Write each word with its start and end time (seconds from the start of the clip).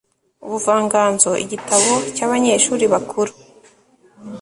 ubuvanganzo 0.45 1.31
igitabo 1.43 1.93
cyabanyeshuri 2.15 2.83
bakuru 2.93 3.31